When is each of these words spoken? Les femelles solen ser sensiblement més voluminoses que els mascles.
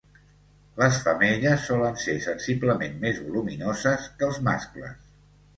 Les 0.83 0.95
femelles 1.07 1.67
solen 1.67 2.01
ser 2.05 2.17
sensiblement 2.25 2.97
més 3.07 3.21
voluminoses 3.27 4.09
que 4.17 4.31
els 4.31 4.45
mascles. 4.49 4.99